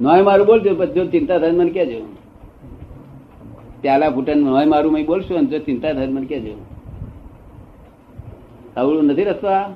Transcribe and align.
નોય 0.00 0.22
મારું 0.22 0.46
બોલજો 0.46 0.86
જો 0.86 1.06
ચિંતા 1.06 1.38
થાય 1.38 1.50
મને 1.50 1.70
કહેજો. 1.70 2.00
પ્યાલા 3.80 4.10
ફૂટે 4.10 4.34
નોય 4.34 4.64
મારું 4.64 4.92
મેં 4.92 5.06
બોલશો 5.06 5.34
ને 5.40 5.46
જો 5.46 5.58
ચિંતા 5.58 5.92
થાય 5.92 6.06
મને 6.06 6.26
કહેજો. 6.26 6.54
અવળું 8.76 9.04
નથી 9.04 9.24
રસ્તો 9.24 9.48
આ 9.48 9.68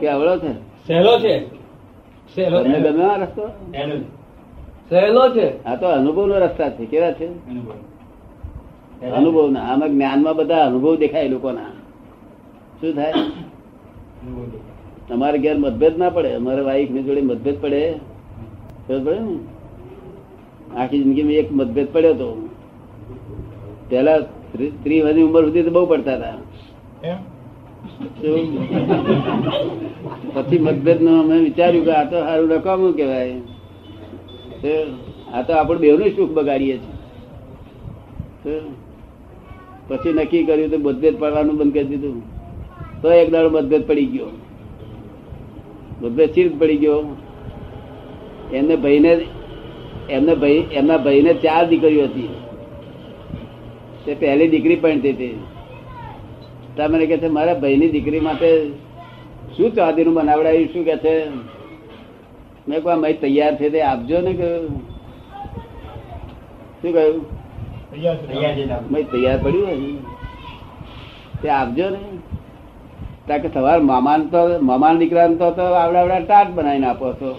કે 0.00 0.08
અવળો 0.08 0.38
છે? 0.38 0.52
સહેલો 0.86 1.18
છે. 1.18 1.34
તમને 2.36 2.80
ગમે 2.80 3.04
આ 3.04 3.16
રસ્તો? 3.16 3.44
સહેલો 4.88 5.24
છે. 5.30 5.64
આ 5.64 5.76
તો 5.76 5.86
અનુભવ 5.86 6.26
નો 6.26 6.38
રસ્તા 6.38 6.70
છે 6.70 6.84
કેવા 6.86 7.12
છે? 7.12 7.28
અનુભવ. 9.10 9.50
ના 9.50 9.60
આમાં 9.60 9.90
જ્ઞાનમાં 9.90 10.36
બધા 10.36 10.66
અનુભવ 10.66 10.96
દેખાય 10.96 11.28
લોકોના. 11.28 11.72
શું 12.80 12.94
થાય? 12.94 13.12
તમારે 15.08 15.38
ઘેર 15.38 15.58
મતભેદ 15.58 15.98
ના 15.98 16.10
પડે 16.10 16.32
અમારે 16.32 16.62
વાઈફની 16.62 17.02
જોડે 17.02 17.20
મતભેદ 17.20 17.60
પડે. 17.60 18.09
આખી 20.76 20.98
જિંદગીમાં 20.98 21.32
એક 21.32 21.52
મતભેદ 21.52 21.88
પડ્યો 21.92 22.10
હતો 22.10 22.48
પેલા 23.88 24.18
ત્રી- 24.18 24.70
ત્રીસ 24.82 25.04
વર્ષની 25.04 25.22
ઉંમર 25.22 25.44
સુધી 25.44 25.62
તો 25.62 25.70
બહુ 25.70 25.86
પડતા 25.86 26.14
હતા. 26.14 26.34
પછી 30.34 30.58
મતભેદ 30.58 31.02
નો 31.02 31.20
અમે 31.20 31.38
વિચાર્યું 31.38 31.84
કે 31.84 31.90
આ 31.90 32.04
તો 32.04 32.20
સારું 32.20 32.50
રકામું 32.50 32.92
કેવાય 32.92 33.40
આ 35.32 35.42
તો 35.42 35.52
આપણે 35.52 35.78
બેવનું 35.78 36.16
સુખ 36.16 36.30
બગાડીએ 36.30 36.78
છીએ. 36.78 38.60
પછી 39.88 40.12
નક્કી 40.12 40.44
કર્યું 40.44 40.70
તો 40.70 40.78
મતભેદ 40.78 41.18
પડવાનું 41.18 41.56
બંધ 41.56 41.74
કરી 41.74 41.84
દીધું. 41.84 42.22
તો 43.02 43.12
એક 43.12 43.30
દાડો 43.30 43.50
મતભેદ 43.50 43.86
પડી 43.86 44.06
ગયો. 44.06 44.26
મતભેદ 46.02 46.30
ચીર 46.30 46.52
પડી 46.58 46.76
ગયો. 46.76 47.16
એમને 48.52 48.76
ભાઈને 48.76 49.12
એમને 50.10 50.34
ભાઈ 50.34 50.66
એમના 50.72 50.98
ભાઈને 50.98 51.32
ચાર 51.34 51.64
દીકરીઓ 51.68 52.04
હતી. 52.04 52.30
તે 54.04 54.14
પહેલી 54.14 54.48
દીકરી 54.48 54.76
પણ 54.76 54.98
હતી. 54.98 55.36
તો 56.76 56.82
મને 56.88 57.06
કે 57.06 57.16
છે 57.18 57.28
મારા 57.28 57.54
ભાઈની 57.54 57.88
દીકરી 57.88 58.20
માટે 58.20 58.48
શું 59.56 59.74
ચાંદીનું 59.76 60.14
બનાવડાવ્યું 60.14 60.68
શું 60.72 60.84
કે 60.84 60.96
છે? 60.96 61.14
મેં 62.68 62.82
કહું 62.82 63.00
મેં 63.00 63.20
તૈયાર 63.20 63.54
છે 63.58 63.70
તે 63.70 63.80
આપજો 63.82 64.20
ને 64.20 64.32
કે 64.32 64.48
શું 66.82 66.92
કહ્યું? 66.92 67.24
મેં 68.90 69.04
તૈયાર 69.12 69.38
પડ્યું 69.38 69.66
હોય 69.68 69.94
તે 71.42 71.48
આપજો 71.48 71.86
ને. 71.90 72.02
તાકે 73.28 73.48
સવાર 73.48 73.78
મામાન 73.80 74.20
તો 74.30 74.40
મામાન 74.60 74.98
દીકરાને 74.98 75.36
તો 75.36 75.44
આવડાવડા 75.44 75.82
આવડા 75.82 76.00
આવડા 76.02 76.20
ટાટ 76.20 76.54
બનાવીને 76.54 76.86
આપો 76.86 77.12
છો. 77.12 77.30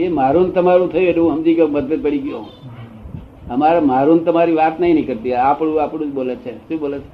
એ 0.00 0.08
મારું 0.08 0.46
ને 0.46 0.52
તમારું 0.52 0.92
થયું 0.92 1.08
એટલે 1.08 1.22
હું 1.22 1.36
સમજી 1.36 1.54
ગયો 1.54 1.66
મતભેદ 1.66 2.04
પડી 2.04 2.18
ગયો. 2.18 2.44
અમારે 3.50 3.80
મારું 3.80 4.24
તમારી 4.24 4.52
વાત 4.52 4.80
નહીં 4.80 4.94
નીકળતી. 4.94 5.34
આપણું 5.34 5.82
આપણું 5.82 6.10
જ 6.10 6.14
બોલે 6.14 6.34
છે. 6.36 6.52
શું 6.68 6.80
બોલે 6.80 6.98
છે? 6.98 7.08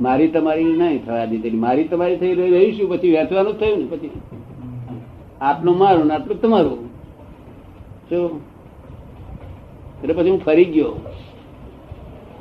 મારી 0.00 0.28
તમારી 0.28 0.64
નહીં 0.64 1.04
થવા 1.04 1.24
દીધેલી. 1.24 1.56
મારી 1.56 1.84
તમારી 1.84 2.16
થઈ 2.16 2.34
રહી 2.34 2.86
પછી 2.90 3.10
વેચવાનું 3.10 3.54
થયું 3.60 3.78
ને 3.78 3.86
પછી. 3.86 4.10
આટલું 5.40 5.78
મારું 5.78 6.06
ને 6.06 6.14
આટલું 6.14 6.40
તમારું. 6.40 6.78
શું 8.08 8.40
એટલે 10.02 10.14
પછી 10.14 10.30
હું 10.30 10.44
ફરી 10.44 10.64
ગયો. 10.64 10.92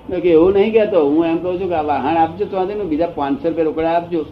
કે 0.09 0.29
એવું 0.29 0.53
નહીં 0.53 0.73
કહેતો. 0.73 1.09
હું 1.09 1.25
એમ 1.25 1.37
કહું 1.37 1.61
છું 1.61 1.69
કે 1.69 1.75
વાહન 1.75 2.17
આપજો 2.17 2.45
તો 2.45 2.83
બીજા 2.89 3.07
પાંચસો 3.07 3.47
રૂપિયા 3.47 3.65
રોકડા 3.65 3.91
આપજો. 3.91 4.25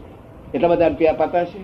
એટલા 0.53 0.67
બધા 0.67 0.88
રૂપિયા 0.88 1.14
અપાતા 1.14 1.44
છે 1.44 1.59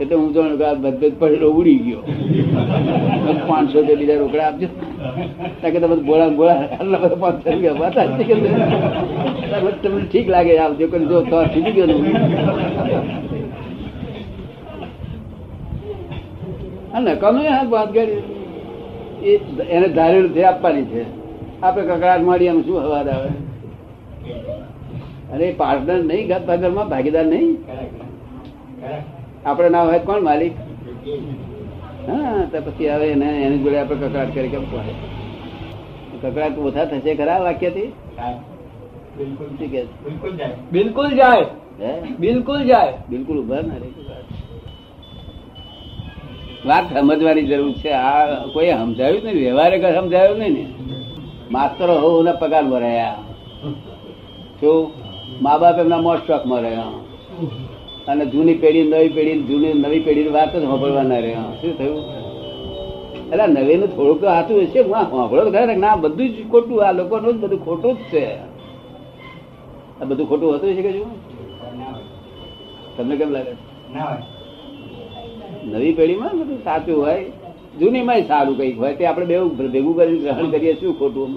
એટલે 0.00 0.16
હું 0.16 0.30
આ 0.68 0.74
મતભેદ 0.74 1.14
પડેલો 1.18 1.48
ઉડી 1.50 1.76
ગયો. 1.76 2.02
પાંચસો 3.48 3.78
રૂપિયા 3.78 3.98
બીજા 3.98 4.14
રોકડા 4.14 4.46
આપજો. 4.46 4.68
કે 5.62 5.78
તમે 5.80 5.96
બોલા 5.96 6.54
આટલા 6.54 6.98
બધા 6.98 7.14
પાંચસો 7.14 7.50
રૂપિયા 7.50 7.72
વાત 9.64 9.78
તમને 9.82 10.04
ઠીક 10.12 10.28
લાગે 10.28 10.58
આપજો 10.58 10.86
કે 10.86 10.98
જો 10.98 11.22
તો 11.30 11.44
ઠીક 11.44 11.68
ગયો 11.74 11.86
ને 11.86 11.94
હા. 16.92 17.02
હા 17.56 17.62
વાત 17.76 17.94
કરી. 17.94 18.18
એ 19.22 19.36
એને 19.70 19.88
ધારેલું 19.88 20.32
છે 20.34 20.42
આપવાની 20.42 20.84
છે. 20.84 21.02
આપણે 21.62 21.84
કકડાટ 21.86 22.22
મારી, 22.22 22.46
એમ 22.46 22.62
શું 22.62 22.78
હવાદ 22.80 23.08
આવે? 23.08 23.30
અરે 25.32 25.52
પાર્ટનર 25.52 26.02
નહીં 26.04 26.28
ઘર 26.28 26.56
ઘરમાં 26.56 26.88
ભાગીદાર 26.88 27.26
નહીં? 27.26 27.50
આપણે 29.46 29.68
ના 29.68 29.82
હોય 29.82 29.98
કોણ 29.98 30.22
માલિક? 30.22 30.52
હા 32.08 32.44
તો 32.52 32.58
પછી 32.60 32.88
હવે 32.88 33.06
એને 33.10 33.28
એની 33.46 33.58
જોડે 33.58 33.78
આપડે 33.78 33.94
કકડાટ 33.94 34.34
કરી 34.34 34.48
કેમ 34.48 34.64
કહે 34.64 34.94
કકડાટ 36.22 36.58
ઓછા 36.58 36.84
થશે 36.84 37.14
ખરા 37.14 37.38
વાક્યથી? 37.38 37.92
બિલકુલ 40.72 41.10
જાય. 41.16 41.44
બિલકુલ 42.18 42.64
જાય. 42.64 42.92
બિલકુલ 43.08 43.38
ઊભા 43.38 43.60
ના 43.60 43.80
રે 43.82 43.88
વાત? 46.66 46.84
સમજવાની 46.98 47.42
જરૂર 47.42 47.72
છે. 47.72 47.90
આ 47.90 48.46
કોઈ 48.52 48.70
સમજાવ્યું 48.70 49.24
નહીં 49.24 49.38
વ્યવહારે 49.44 49.76
સમજાવ્યું 49.94 50.38
નહીં 50.38 50.52
ને. 50.52 50.64
માસ્તરો 51.50 51.94
હોવ 52.02 52.32
પગાર 52.40 52.64
ભરાયા. 52.64 53.16
શું? 54.60 54.92
મા 55.42 55.58
બાપ 55.58 55.78
એમના 55.78 56.00
મોટ 56.00 56.18
સ્ટોકમાં 56.18 56.60
રહ્યા. 56.60 56.90
અને 58.08 58.24
જૂની 58.26 58.54
પેઢી, 58.54 58.82
નવી 58.82 59.08
પેઢી, 59.08 59.42
જૂની, 59.42 59.72
નવી 59.74 60.00
પેઢી 60.00 60.28
વાત 60.28 60.56
જ 60.56 60.62
સાંભળવાના 60.62 61.18
રહ્યા. 61.18 61.52
શું 61.60 61.72
થયું? 61.78 62.02
એટલે 63.32 63.46
નવીનું 63.46 63.90
થોડુંક 63.96 64.24
હાથું 64.24 64.62
હશે 64.62 64.80
સાંભળો 64.82 65.50
ખરા 65.50 65.76
ના 65.76 65.96
બધું 65.96 66.28
જ 66.28 66.36
ખોટું, 66.50 66.78
આ 66.86 66.92
લોકોનું 66.92 67.32
જ 67.34 67.40
બધું 67.44 67.60
ખોટું 67.64 67.94
જ 67.94 68.00
છે. 68.12 68.24
આ 70.00 70.04
બધું 70.04 70.26
ખોટું 70.28 70.54
હતું 70.54 70.74
છે 70.74 70.82
કે 70.82 70.92
શું 70.92 71.10
તમને 72.96 73.14
કેમ 73.16 73.30
લાગે? 73.32 73.52
નવી 75.64 75.92
પેઢીમાં 75.92 76.34
બધું 76.40 76.58
સાચું 76.64 76.96
હોય 77.04 77.22
જૂનીમાં 77.80 78.22
સારું 78.22 78.56
કંઈક 78.56 78.78
હોય, 78.78 78.94
તે 78.94 79.06
આપણે 79.06 79.26
બેવું 79.26 79.56
ભેગું 79.56 79.96
કરીને 79.96 80.18
ગ્રહણ 80.18 80.50
કરીએ, 80.50 80.74
શું 80.80 80.98
ખોટું? 80.98 81.30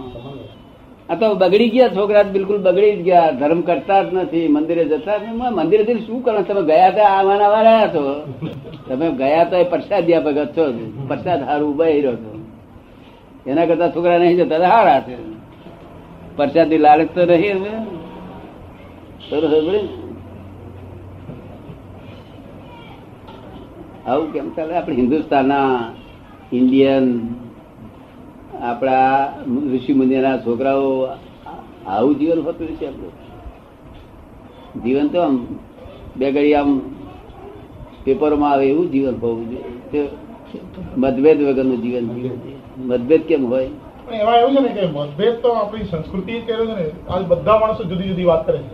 આ 1.14 1.16
તો 1.16 1.36
બગડી 1.36 1.70
ગયા, 1.70 1.88
છોકરા 1.88 2.24
બિલકુલ 2.24 2.58
બગડી 2.58 2.96
જ 2.96 3.02
ગયા. 3.02 3.32
ધર્મ 3.32 3.62
કરતા 3.62 4.04
જ 4.04 4.14
નથી, 4.14 4.48
મંદિરે 4.48 4.86
જતા 4.86 5.18
મંદિરે 5.34 5.84
જઈને 5.84 6.00
શું 6.00 6.24
કરો? 6.24 6.42
તમે 6.42 6.62
ગયા 6.62 6.88
હતા 6.88 7.04
આવવાના 7.04 7.48
વાળા 7.48 7.88
છો. 7.88 8.34
તમે 8.88 9.12
ગયા 9.12 9.44
તો 9.44 9.56
એ 9.56 9.64
પ્રસાદિયા 9.64 10.20
ભગત 10.20 10.58
છો. 10.58 10.92
પ્રસાદ 11.08 11.44
હારું 11.44 11.74
ઊભા 11.74 11.86
રહ્યો 11.86 12.16
છો. 12.16 12.46
એના 13.48 13.66
કરતા 13.66 13.90
છોકરા 13.90 14.18
નહીં 14.18 14.38
જતા 14.38 14.68
હારા 14.68 15.00
છે. 15.00 15.18
પ્રસાદની 16.36 16.78
લાલચ 16.78 17.10
તો 17.10 17.26
નહીં 17.26 17.60
હવે. 17.60 17.74
આવું 24.08 24.34
કેમ 24.34 24.54
ચાલે? 24.54 24.76
આપણે 24.76 24.96
હિન્દુસ્તાનના, 24.96 25.80
ઇન્ડિયન 26.54 27.28
આપણા 28.62 29.34
ઋષિ 29.72 29.94
મુનિના 29.94 30.38
છોકરાઓ 30.38 30.90
આવું 31.86 32.16
જીવન 32.16 32.42
હોતું 32.42 32.68
છે 32.78 32.88
આપણું? 32.88 33.14
જીવન 34.84 35.08
તો 35.08 35.22
આમ 35.22 35.36
બે 36.16 36.32
ઘડી 36.32 36.56
આમ 36.56 36.70
પેપરમાં 38.06 38.52
આવે 38.52 38.66
એવું 38.66 38.92
જીવન 38.92 39.16
હોવું 39.22 39.46
જોઈએ. 39.50 40.04
મતભેદ 40.98 41.40
વગરનું 41.42 41.82
જીવન 41.82 42.06
મતભેદ 42.88 43.22
કેમ 43.22 43.46
હોય? 43.46 43.70
એવા 44.12 44.38
એવું 44.38 44.56
છે 44.56 44.62
ને 44.62 44.70
કે 44.70 44.88
મતભેદ 44.88 45.42
તો 45.42 45.50
આપણી 45.54 45.86
સંસ્કૃતિ 45.86 46.34
જ 46.34 46.46
કર્યો 46.46 46.66
છે 46.66 46.74
ને. 46.74 46.86
આજ 47.10 47.24
બધા 47.26 47.60
માણસો 47.60 47.84
જુદી 47.84 48.08
જુદી 48.08 48.24
વાત 48.24 48.46
કરે 48.46 48.58
છે. 48.58 48.74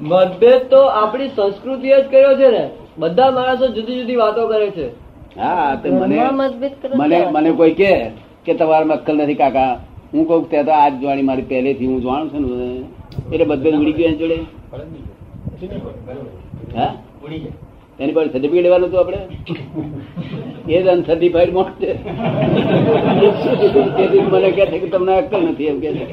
મતભેદ 0.00 0.62
તો 0.68 0.80
આપણી 0.92 1.28
સંસ્કૃતિએ 1.28 2.02
જ 2.02 2.08
કર્યો 2.08 2.36
છે 2.36 2.48
ને. 2.50 2.64
બધા 2.98 3.30
માણસો 3.30 3.68
જુદી 3.68 4.00
જુદી 4.00 4.16
વાતો 4.16 4.48
કરે 4.48 4.70
છે. 4.70 4.86
હા 5.36 5.76
તે 5.76 5.90
મને 5.90 6.18
મને 6.96 7.26
મને 7.26 7.50
કોઈ 7.50 7.74
કે 7.74 7.92
કે 8.46 8.52
તમારામાં 8.54 8.98
અક્કલ 8.98 9.14
નથી 9.16 9.40
કાકા. 9.42 9.72
હું 10.12 10.22
કહું 10.28 10.40
ત્યાં 10.50 10.66
તો 10.68 10.72
આજ 10.72 10.94
જાણી 11.02 11.28
મારી 11.28 11.48
પહેલેથી 11.50 11.88
હું 11.90 11.98
જાણું 12.06 12.28
છું 12.32 12.42
ને 12.50 12.68
એટલે 13.32 13.44
બધું 13.50 13.74
ઉડી 13.80 13.96
ગયું 13.98 14.16
જોડે? 14.20 14.38
હા? 16.76 16.92
એની 17.98 18.14
પાસે 18.16 18.28
સર્ટિફિકેટ 18.32 18.64
લેવાનું 18.66 18.88
હતું 18.88 19.00
આપણે? 19.00 19.20
એ 20.68 20.78
જ 20.82 20.86
અનસર્ટિફાઈડ 20.94 21.52
મોટ 21.58 21.70
છે 21.80 21.90
મને 24.30 24.48
કહે 24.56 24.64
છે 24.72 24.78
કે 24.82 24.88
તમને 24.94 25.12
અક્કલ 25.20 25.42
નથી 25.50 25.70
એમ 25.72 25.78
કે 25.82 25.88
છે. 25.96 26.04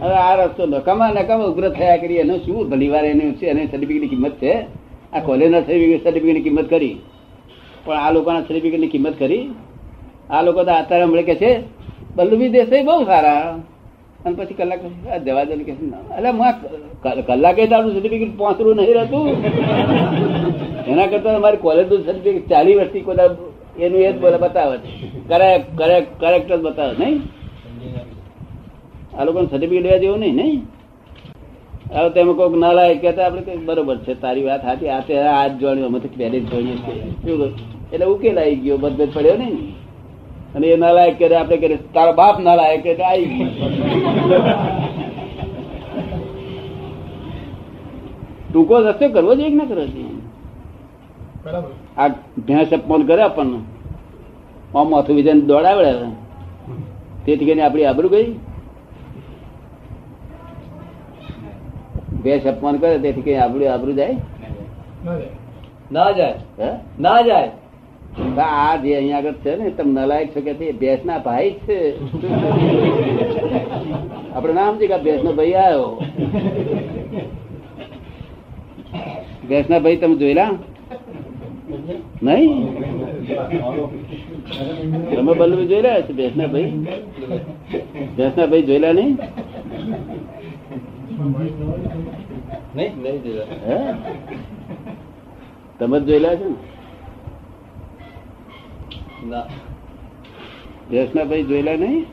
હવે 0.00 0.16
આ 0.26 0.34
રસ્તો 0.38 0.62
નકામા 0.66 1.10
નકામા 1.18 1.50
ઉગ્ર 1.52 1.64
થયા 1.78 2.00
કરી 2.02 2.20
એનો 2.24 2.36
શું? 2.44 2.62
ભલી 2.70 2.92
વાર 2.94 3.04
એને 3.04 3.24
છે 3.38 3.46
એને 3.52 3.62
સર્ટિફિકેટની 3.66 4.12
કિંમત 4.14 4.36
છે? 4.42 4.54
આ 5.14 5.20
કોલેજના 5.20 5.60
સર્ટિફિકેટની 5.60 6.40
કિંમત 6.40 6.70
કરી. 6.70 6.96
પણ 7.84 7.98
આ 8.04 8.10
લોકોના 8.10 8.40
સર્ટિફિકેટની 8.40 8.92
કિંમત 8.94 9.18
કરી. 9.18 9.44
આ 10.30 10.42
લોકો 10.42 10.60
તો 10.64 10.72
અત્યારે 10.72 11.04
મળે 11.04 11.22
કે 11.22 11.34
છે 11.34 11.50
બલ્લુભી 12.16 12.48
દેસાઈ 12.48 12.82
બહુ 12.82 13.04
સારા. 13.04 13.40
અને 14.24 14.34
પછી 14.34 14.54
કલાક 14.54 14.80
આ 15.12 15.18
જવા 15.18 15.44
દે 15.44 15.54
કે. 15.68 15.72
અલા 16.18 16.30
હું 16.30 16.42
કલાકે 17.26 17.66
તારું 17.66 17.92
સર્ટિફિકેટ 17.94 18.38
પહોંચરું 18.38 18.76
નહીં 18.76 18.94
રહેતું. 18.98 19.26
એના 20.90 21.06
કરતા 21.06 21.38
મારી 21.38 21.56
કોલેજનું 21.56 22.04
સર્ટિફિકેટ 22.06 22.48
ચાલી 22.50 22.74
વર્ષથી 22.74 23.00
કોઈ 23.00 23.16
એનું 23.78 24.00
એ 24.00 24.12
જ 24.12 24.16
બોલે, 24.20 24.38
બતાવે 24.38 24.76
છે. 24.78 24.90
કરેક્ટ 25.28 25.68
કરેક્ટ 25.78 26.10
કરેક્ટ 26.20 26.52
જ 26.52 26.60
બતાવે 26.60 26.94
નહીં? 26.98 27.16
આ 29.18 29.24
લોકોને 29.24 29.48
સર્ટિફિકેટ 29.50 29.84
લેવા 29.86 29.98
જેવું 29.98 30.18
નહીં 30.18 30.36
નહીં? 30.36 30.60
હવે 31.94 32.08
તેમાં 32.14 32.36
કોઈક 32.38 32.54
ના 32.62 32.72
લાયક 32.76 32.98
કહેતા 33.02 33.24
આપણે 33.26 33.42
કઈ 33.46 33.64
બરોબર 33.66 33.96
છે 34.06 34.14
તારી 34.22 34.46
વાત 34.48 34.62
સાચી 34.66 34.90
આ 34.94 35.02
તે 35.08 35.14
આજ 35.32 35.52
જોડ્યું 35.60 35.86
અમે 35.88 35.98
તો 36.04 36.08
પહેલે 36.16 36.36
જ 36.40 36.44
જોઈએ 36.50 36.76
છીએ 37.22 37.48
એટલે 37.92 38.06
ઉકેલ 38.06 38.36
આવી 38.38 38.60
ગયો 38.62 38.78
બધે 38.84 39.04
પડ્યો 39.14 39.36
નહીં 39.40 39.54
ને. 39.56 39.62
અને 40.54 40.66
એ 40.66 40.76
ના 40.76 40.92
લાયક 40.96 41.16
કરે 41.18 41.36
આપણે 41.36 41.56
કરે 41.62 41.76
તારો 41.94 42.12
બાપ 42.20 42.36
ના 42.46 42.56
લાયક 42.60 42.86
એટલે 42.86 43.04
આવી 43.04 43.28
ગયો. 43.32 43.48
ટૂંકો 48.48 48.74
રસ્તો 48.80 49.06
કરવો 49.14 49.32
જોઈએ 49.38 49.52
કે 49.52 49.58
ના 49.60 49.68
કરવો 49.70 49.86
જોઈએ 49.92 50.16
બરાબર. 51.44 51.70
આ 51.98 52.08
ભેંસ 52.46 52.72
અપમાન 52.72 53.02
કરે 53.08 53.22
આપણને. 53.28 53.60
આમ 54.76 54.86
માથું 54.90 55.16
વિધાન 55.18 55.40
દોડાવડે 55.50 55.92
તેથી 57.24 57.46
કરીને 57.46 57.62
આપણી 57.64 57.88
આબરું 57.90 58.10
ગઈ. 58.14 58.28
ભેંસ 62.24 62.46
અપમાન 62.46 62.78
કરે 62.78 62.98
તેથી 62.98 63.22
કઈ 63.22 63.36
આપણું 63.36 63.68
આબરૂ 63.68 63.94
જાય? 63.94 64.16
ના 65.04 65.18
જાય. 65.18 65.30
ના 65.90 66.10
જાય. 66.12 66.36
હે 66.58 66.70
ના 66.98 67.20
જાય. 67.22 67.50
તો 68.16 68.42
આ 68.42 68.76
જે 68.76 68.90
અહીંયા 68.96 69.18
આગળ 69.18 69.38
છે 69.44 69.52
ને 69.56 69.70
તમે 69.70 69.92
નલાયક 69.92 70.28
છો 70.34 70.40
કે 70.40 70.52
તે 70.54 70.66
ભેંસ 70.72 71.02
ના 71.04 71.18
ભાઈ 71.18 71.50
જ 71.50 71.66
છે? 71.66 71.78
આપડે 74.34 74.52
નામ 74.52 74.78
છે 74.78 74.86
કે 74.86 74.98
ભેંસ 74.98 75.22
નો 75.24 75.32
ભાઈ 75.32 75.56
આવ્યો 75.56 75.88
ભેંસ 79.48 79.66
ના 79.68 79.78
ભાઈ 79.78 79.96
તમે 79.96 80.16
જોયેલા? 80.16 80.52
નહીં? 82.22 82.52
તમે 85.10 85.32
બલ્લભ 85.34 85.62
જોયેલા 85.68 85.98
છે 86.02 86.12
ભેંસ 86.12 86.34
ના 86.36 86.48
ભાઈ? 86.48 86.72
ભેંસ 88.16 88.34
ના 88.36 88.46
ભાઈ 88.46 88.66
જોયેલા 88.66 88.92
નહીં? 88.92 89.14
નહીં 89.14 89.14
નહીં 89.14 90.12
જોયા. 90.14 90.34
હે 90.34 90.43
તમે 95.78 96.00
જ 96.00 96.04
જોયેલા 96.04 96.34
છે 96.34 96.44
ને? 96.44 96.54
ના. 99.28 101.24
ભાઈ 101.24 101.42
જોયેલા 101.42 101.72
નહીં? 101.72 102.06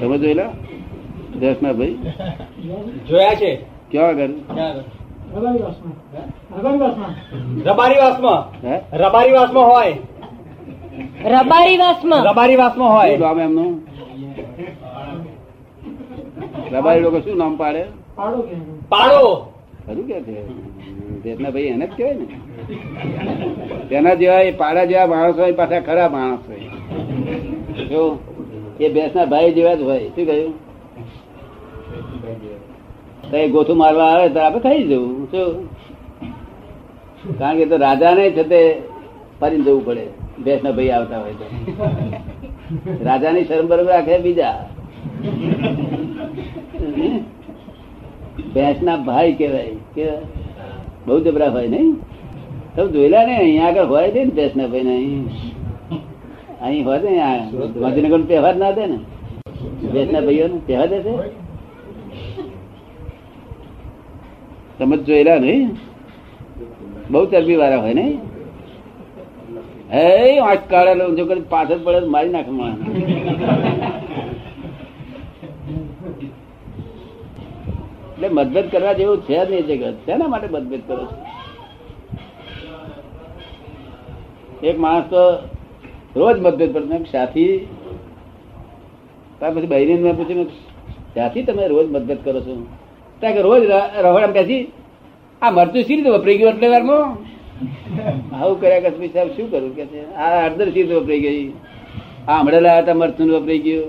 તમે 0.00 0.18
જોયેલા 0.18 0.50
ભેંસના 1.40 1.72
ભાઈ 1.72 1.94
જોયા 3.08 3.34
છે. 3.34 3.64
ક્યાં 3.90 4.08
આગળ? 4.08 4.28
રબારી 7.66 7.98
વાસમાં. 7.98 8.66
હે? 8.66 8.80
રબારી 8.92 9.32
વાસમાં 9.32 9.64
હોય. 9.64 9.98
રબારી 11.24 11.76
વાસમાં. 11.76 12.24
રબારી 12.24 12.56
વાસમાં 12.56 12.92
હોય. 12.92 13.16
નામ 13.16 13.40
એમનું? 13.40 13.95
રબારી 16.72 17.00
લોકો 17.00 17.18
શું 17.20 17.36
નામ 17.38 17.56
પાડે? 17.56 17.82
પાડો 18.88 19.20
ખરું 19.86 20.04
કે 20.08 20.16
છે 21.22 21.34
ભાઈ 21.34 21.62
એને 21.74 21.86
જ 21.86 21.88
કહેવાય 21.96 22.14
ને. 22.14 22.26
તેના 23.88 24.14
જેવા 24.20 24.42
એ 24.48 24.52
પાડા 24.62 24.84
જેવા 24.84 25.06
માણસ 25.06 25.38
હોય 25.38 25.52
પાછા 25.52 25.80
ખરા 25.88 26.08
માણસ 26.08 26.42
હોય. 26.48 26.68
જો 27.90 28.02
એ 28.80 28.88
ભેંસના 28.94 29.26
ભાઈ 29.32 29.52
જેવા 29.52 29.74
જ 29.74 29.82
હોય. 29.88 30.06
શું 30.08 30.26
કહ્યું? 30.26 30.54
કઈ 33.30 33.46
ગોથું 33.50 33.76
મારવા 33.76 34.10
આવે 34.12 34.28
તો 34.28 34.40
આપણે 34.40 34.60
ખાઈ 34.60 34.84
જવું. 34.84 35.28
શું? 35.30 35.50
કારણ 37.38 37.56
કે 37.58 37.64
તો 37.66 37.76
રાજાને 37.76 38.24
છે 38.30 38.44
તે 38.52 38.60
ફરી 39.40 39.62
જવું 39.62 39.84
પડે. 39.86 40.06
ભેંસના 40.44 40.72
ભાઈ 40.72 40.90
આવતા 40.90 41.20
હોય 41.20 41.34
તો. 41.40 41.46
રાજાની 43.04 43.44
શરમ 43.44 43.66
બરોબર 43.68 43.92
રાખે 43.92 44.18
બીજા. 44.18 44.58
ભેંસના 48.54 48.96
ભાઈ 49.06 49.34
કેવાય 49.40 49.74
કે 49.94 50.06
બહુ 51.06 51.14
જબરા 51.26 51.50
હોય 51.56 51.68
નહીં? 51.74 51.90
તમે 52.74 52.88
જોયેલા 52.94 53.24
ને 53.28 53.34
અહીંયા 53.38 53.70
આગળ 53.70 53.88
હોય 53.92 54.08
છે 54.14 54.20
ને 54.24 54.32
ભેંસના 54.38 54.68
ભાઈ 54.72 54.94
અહીં. 54.98 55.24
અહીં 56.64 56.82
હોય 56.84 57.00
ને 57.04 57.12
ગાંધીનગર 57.80 58.20
તહેવાર 58.30 58.54
ના 58.62 58.72
દે 58.78 58.84
ને. 58.92 58.98
ભેંસના 59.92 60.22
ભાઈઓ 60.26 60.46
ને 60.52 60.58
તહેવાર 60.68 60.88
દે 60.92 60.98
છે? 61.06 61.14
તમે 64.78 64.96
જોયેલા 65.08 65.40
નહીં? 65.44 65.68
બહુ 67.10 67.20
ચરબી 67.34 67.58
વાળા 67.62 67.82
હોય 67.84 67.94
નહીં? 68.00 68.16
હે 69.94 70.04
આંખ 70.44 70.64
કાઢેલો 70.70 71.04
જો 71.18 71.24
કદી 71.26 71.48
પાછળ 71.54 71.80
પડે 71.84 72.08
મારી 72.14 72.32
નાખે 72.36 72.52
એટલે 78.16 78.28
મતભેદ 78.28 78.66
કરવા 78.72 78.94
જેવું 78.98 79.18
છે 79.26 79.36
જ 79.46 79.48
નહીં 79.50 79.66
જગત 79.68 79.96
શેના 80.06 80.30
માટે 80.32 80.48
મતભેદ 80.54 80.82
કરો 80.88 81.04
છો? 81.10 81.16
એક 84.68 84.76
માણસ 84.84 85.06
તો 85.12 85.22
રોજ 86.20 86.36
મતભેદ 86.46 86.70
મેં 86.92 87.02
સાથી 87.12 87.54
પછી 89.40 89.70
બહેરી 89.72 89.98
મેં 90.04 90.16
પૂછ્યું 90.18 90.48
ત્યાંથી 91.14 91.46
તમે 91.48 91.64
રોજ 91.74 91.86
મતભેદ 91.94 92.20
કરો 92.24 92.40
છો? 92.46 92.54
ત્યાં 93.20 93.34
કે 93.36 93.42
રોજ 93.48 93.62
રહોડામાં 94.04 94.32
બેસી, 94.38 94.62
આ 95.42 95.50
મરચું 95.58 95.82
સી 95.86 95.96
રીતે 95.96 96.10
વપરાઈ 96.14 96.38
ગયું 96.40 96.52
એટલે 96.54 96.68
વારમાં? 96.74 97.04
આવું 98.38 98.56
કર્યા 98.60 98.84
કશ્મીર 98.84 99.12
સાહેબ 99.14 99.30
શું 99.36 99.46
કરું? 99.52 99.72
કે 99.76 99.84
છે, 99.92 100.00
આ 100.22 100.40
અડધર 100.46 100.68
સી 100.74 100.84
વપરાઈ 100.90 101.22
ગઈ? 101.24 101.44
આ 102.28 102.38
હમણાં 102.40 102.62
લાયા 102.66 102.84
હતા, 102.84 103.00
મરચું 103.02 103.28
વપરાઈ 103.36 103.62
ગયું. 103.66 103.88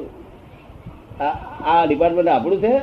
આ 1.69 1.81
ડિપાર્ટમેન્ટ 1.85 2.31
આપણું 2.35 2.61
છે? 2.65 2.73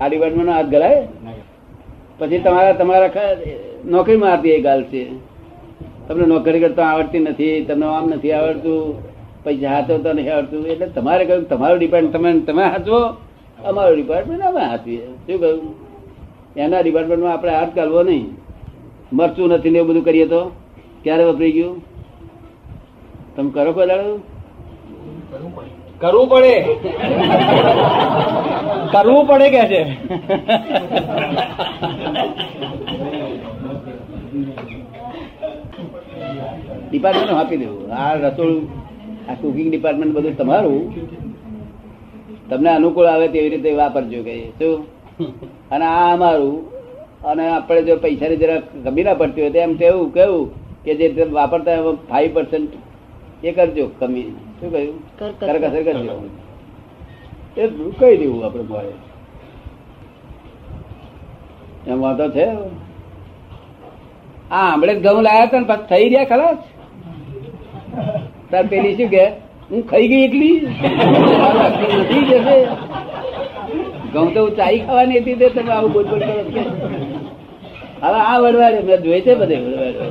આ 0.00 0.08
ડિપાર્ટમેન્ટ 0.08 0.52
હાથ 0.56 0.70
ગલાય? 0.74 1.00
પછી 2.18 2.40
તમારા 2.46 2.78
તમારા 2.80 3.26
નોકરીમાં 3.94 4.32
આવતી 4.34 4.54
એ 4.58 4.60
ગાલ 4.66 4.82
છે 4.92 5.02
તમને 6.06 6.26
નોકરી 6.32 6.62
કરતા 6.64 6.88
આવડતી 6.92 7.22
નથી 7.24 7.56
તમને 7.68 7.86
આમ 7.96 8.06
નથી 8.16 8.34
આવડતું 8.38 8.80
પૈસા 9.44 9.72
હાથવતા 9.74 10.14
નથી 10.16 10.32
આવડતું. 10.36 10.62
એટલે 10.72 10.86
તમારે 10.96 11.22
કહ્યું 11.28 11.44
તમારું 11.52 11.78
ડિપાર્ટમેન્ટ 11.80 12.16
તમે 12.16 12.30
તમે 12.48 12.64
હાચવો 12.72 13.00
અમારું 13.68 13.96
ડિપાર્ટમેન્ટ 13.98 14.44
અમે 14.50 14.62
હાચવીએ 14.70 15.04
શું 15.26 15.38
કહ્યું? 15.42 15.60
એના 16.62 16.82
ડિપાર્ટમેન્ટમાં 16.84 17.34
આપણે 17.34 17.52
હાથ 17.58 17.72
ગાલવો 17.78 18.00
નહીં. 18.10 18.26
મરચું 19.18 19.48
નથી 19.54 19.72
ને 19.72 19.78
એવું 19.82 19.90
બધું 19.90 20.04
કરીએ 20.08 20.26
તો? 20.32 20.42
ક્યારે 21.04 21.24
વપરાઈ 21.28 21.56
ગયું? 21.56 21.76
તમે 23.34 23.50
કરો 23.54 23.70
કોઈ 23.76 23.88
દાડો? 23.90 24.12
કરવું 26.00 26.26
પડે. 26.32 26.54
કરવું 28.92 29.22
પડે 29.28 29.48
કે 29.54 29.62
છે? 29.70 29.80
ડિપાર્ટમેન્ટ 36.90 37.32
આપી 37.32 37.60
દેવું. 37.62 37.82
આ 38.00 38.14
રસોડું 38.22 38.64
આ 39.28 39.34
કુકિંગ 39.40 39.68
ડિપાર્ટમેન્ટ 39.70 40.14
બધું 40.16 40.34
તમારું. 40.40 40.82
તમને 42.50 42.70
અનુકૂળ 42.78 43.08
આવે 43.12 43.26
તેવી 43.34 43.52
રીતે 43.54 43.70
વાપરજો 43.80 44.20
કે 44.28 44.34
શું? 44.58 44.76
અને 45.70 45.86
આ 45.92 46.08
અમારું. 46.16 46.56
અને 47.30 47.44
આપણે 47.48 47.80
જો 47.88 47.94
પૈસાની 48.04 48.40
જરા 48.42 48.60
કમી 48.84 49.06
ના 49.08 49.18
પડતી 49.20 49.42
હોય 49.44 49.54
તો 49.54 49.60
એમ 49.66 49.74
કેવું 49.82 50.08
કેવું 50.16 50.46
કે 50.84 50.92
જે 51.00 51.06
વાપરતા 51.38 51.78
ફાઈવ 52.10 52.30
પર્સન્ટ 52.36 52.72
એ 53.48 53.50
કરજો 53.58 53.84
કમી. 54.00 54.30
શું 54.60 54.68
કહ્યું? 54.72 54.96
કરકસર 55.18 55.82
કરજો 55.88 56.14
એ 57.56 57.68
કહી 57.98 58.16
દેવું 58.16 58.44
આપણે 58.44 58.62
ભાઈ 58.62 58.96
એમ 61.86 61.98
વાંધો 62.00 62.26
છે? 62.30 62.46
આ 64.50 64.70
હમણાં 64.72 65.00
ઘઉં 65.00 65.22
લાયા 65.22 65.46
હતા 65.46 65.62
ને 65.62 65.76
થઈ 65.88 66.06
રહ્યા 66.08 66.30
ખલાસ? 66.32 66.60
તાર 68.50 68.64
પેલી 68.66 68.94
શું 68.96 69.10
કે? 69.10 69.24
હું 69.70 69.80
ખાઈ 69.86 70.08
ગઈ 70.08 70.24
એટલી? 70.24 70.56
જશે. 72.28 72.56
ઘઉં 74.12 74.34
તો 74.34 74.40
હું 74.44 74.56
ચાઈ 74.56 74.80
ખાવાની 74.80 75.20
હતી 75.20 75.36
તે 75.36 75.46
તમે 75.50 75.72
આવું 75.72 75.92
બોલ 75.92 76.04
બોલ 76.04 76.20
કરો 76.20 76.34
હવે 78.02 78.20
આ 78.22 78.38
વડવાડે 78.40 78.80
મેં 78.82 78.98
જોઈ 79.04 79.22
છે 79.22 79.32
બધે 79.34 79.56
વડવાડે 79.56 80.02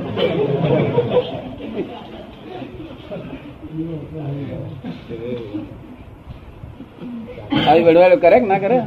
આવી 7.68 7.84
વડવાડો 7.88 8.16
કરે 8.24 8.36
કે 8.40 8.46
ના 8.52 8.62
કરે? 8.64 8.78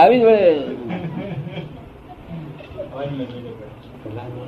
આવી 0.00 0.20
જ 0.20 0.24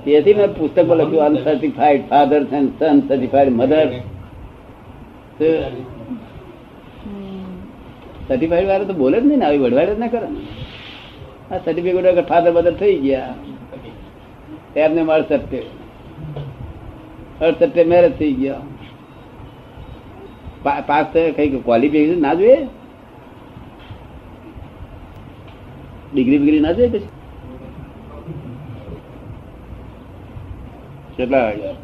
તેથી 0.04 0.36
મેં 0.38 0.50
પુસ્તકમાં 0.58 0.98
લખ્યું 1.00 1.24
uncertified 1.28 2.02
father 2.10 2.40
and 2.58 2.70
son 2.78 2.98
certified 3.08 3.58
mother 3.60 3.88
certified 8.28 8.68
વાળા 8.70 8.88
તો 8.90 8.94
બોલે 9.02 9.16
જ 9.20 9.24
નહીં 9.26 9.38
ને, 9.38 9.44
આવી 9.46 9.62
વડવાડે 9.64 9.92
જ 9.94 9.98
ના 10.02 10.12
કરે. 10.14 10.28
આ 11.50 11.58
સર્ટિફિકેટ 11.64 12.06
વગર 12.08 12.26
ફાધર 12.32 12.50
બધર 12.56 12.74
થઈ 12.82 12.96
ગયા. 13.04 13.34
એમને 14.84 15.02
માર 15.08 15.22
સત્ય 15.30 15.62
અડસઠે 17.46 17.82
મેરેજ 17.92 18.14
થઈ 18.18 18.34
ગયા. 18.40 18.62
પાસ 20.88 21.06
થયા 21.12 21.36
કઈ 21.36 21.48
ક્વોલિફિકેશન 21.66 22.20
ના 22.26 22.34
જોઈએ? 22.40 22.58
ડિગ્રી 26.22 26.40
બિગ્રી 26.40 26.60
ના 26.60 26.74
જાય 26.74 26.90
પછી? 26.90 27.10
કેટલા 31.18 31.44
વાગ્યા 31.44 31.76